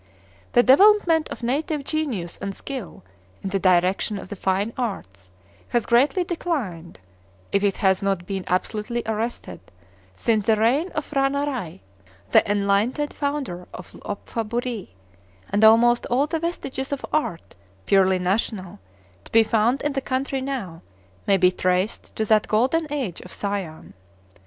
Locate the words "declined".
6.23-6.97